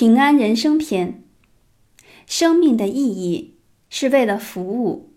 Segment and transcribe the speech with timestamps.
[0.00, 1.24] 平安人生篇。
[2.26, 3.58] 生命的意义
[3.90, 5.12] 是为了服务，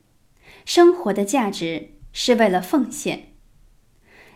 [0.66, 3.30] 生活的价值是为了奉献，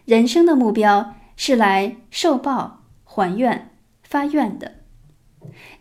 [0.05, 4.75] 人生的目标是来受报、还愿、发愿的。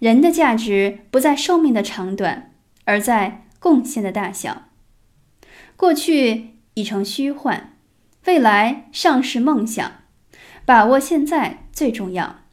[0.01, 2.53] 人的价值不在寿命的长短，
[2.87, 4.65] 而在贡献的大小。
[5.77, 7.79] 过去已成虚幻，
[8.25, 9.93] 未来尚是梦想。
[10.65, 12.46] 把握现在最重要。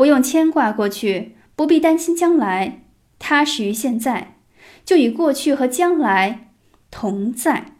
[0.00, 2.86] 不用牵挂过去，不必担心将来，
[3.18, 4.38] 踏实于现在，
[4.82, 6.52] 就与过去和将来
[6.90, 7.76] 同在。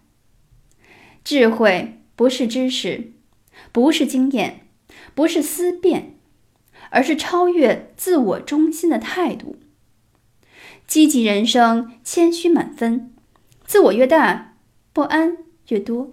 [1.24, 3.15] 智慧不是知识，
[3.73, 4.66] 不是经验，
[5.15, 6.19] 不是思辨，
[6.91, 9.57] 而是超越自我中心的态度。
[10.87, 13.15] 积极人生，谦虚满分。
[13.65, 14.57] 自我越大，
[14.93, 16.10] 不安越多。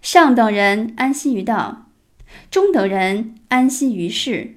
[0.00, 1.90] 上等人安心于道，
[2.52, 4.52] 中等人安心于世。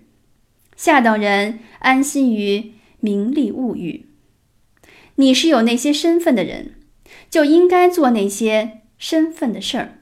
[0.79, 4.05] 下等人安心于名利物欲。
[5.15, 6.75] 你是有那些身份的人，
[7.29, 9.99] 就应该做那些身份的事儿。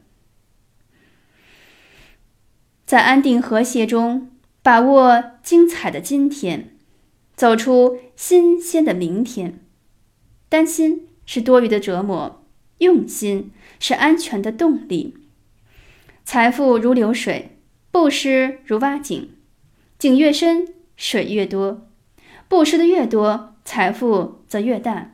[2.85, 4.29] 在安定和谐中，
[4.61, 6.77] 把握精彩的今天，
[7.35, 9.59] 走出新鲜的明天。
[10.47, 12.45] 担心是多余的折磨，
[12.77, 15.15] 用心是安全的动力。
[16.23, 17.57] 财富如流水，
[17.89, 19.31] 布施如挖井。
[19.99, 21.87] 井越深，水越多；
[22.47, 25.13] 布施的越多，财富则越大。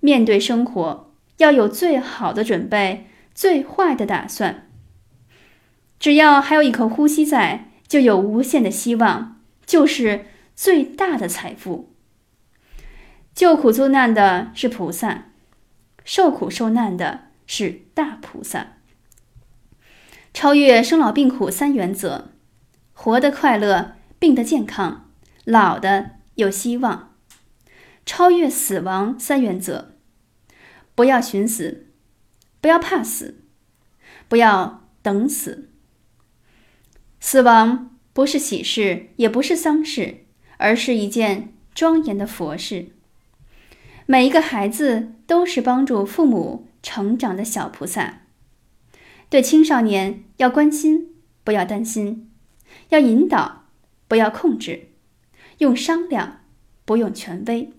[0.00, 4.70] 面对生活，要有最好的准备，最坏的打算。
[5.98, 10.24] 只要还有一口呼吸在，就有无限的希望，就是
[10.56, 11.92] 最大的财富。
[13.34, 15.26] 救苦救难的是菩萨，
[16.02, 18.78] 受苦受难的是大菩萨。
[20.32, 22.30] 超越生老病苦三原则。
[23.02, 25.10] 活得快乐，病得健康，
[25.44, 27.14] 老的有希望。
[28.04, 29.94] 超越死亡三原则：
[30.94, 31.86] 不要寻死，
[32.60, 33.42] 不要怕死，
[34.28, 35.70] 不要等死。
[37.20, 40.26] 死亡不是喜事，也不是丧事，
[40.58, 42.88] 而是一件庄严的佛事。
[44.04, 48.24] 每一个孩子都是帮助父母成长的小菩萨。
[49.30, 52.29] 对青少年要关心，不要担心。
[52.90, 53.66] 要引导，
[54.08, 54.88] 不要控制；
[55.58, 56.44] 用商量，
[56.84, 57.72] 不用权威。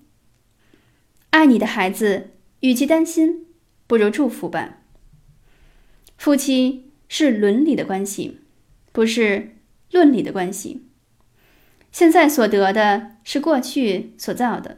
[1.31, 3.47] 爱你的孩子，与其担心，
[3.87, 4.79] 不如祝福吧。
[6.17, 8.41] 夫妻是伦理的关系，
[8.91, 9.57] 不是
[9.91, 10.87] 论理的关系。
[11.91, 14.77] 现在所得的是过去所造的，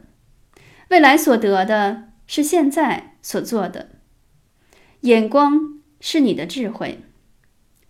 [0.88, 3.90] 未来所得的是现在所做的。
[5.00, 7.00] 眼光是你的智慧，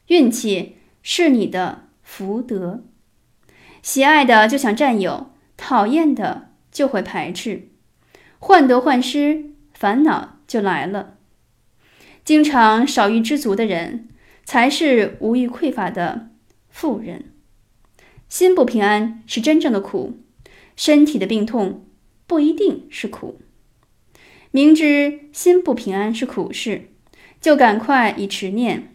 [0.09, 1.89] 运气是你的。
[2.17, 2.85] 福德，
[3.83, 7.71] 喜爱的就想占有，讨厌的就会排斥，
[8.39, 11.17] 患得患失，烦恼就来了。
[12.25, 14.07] 经常少欲知足的人，
[14.45, 16.29] 才是无欲匮乏的
[16.69, 17.33] 富人。
[18.29, 20.21] 心不平安是真正的苦，
[20.77, 21.85] 身体的病痛
[22.29, 23.41] 不一定是苦。
[24.53, 26.91] 明知心不平安是苦事，
[27.41, 28.95] 就赶快以持念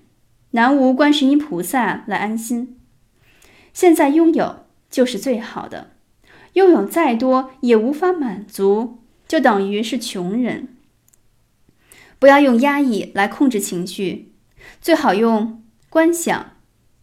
[0.51, 2.78] 南无观世音菩萨来安心。
[3.74, 5.91] 现在拥有就是最好的，
[6.53, 10.75] 拥有再多也无法满足，就等于是穷人。
[12.18, 14.34] 不要用压抑来控制情绪，
[14.81, 16.53] 最好用观想、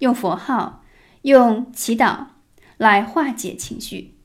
[0.00, 0.84] 用佛号、
[1.22, 2.26] 用祈祷
[2.76, 4.15] 来化解情绪。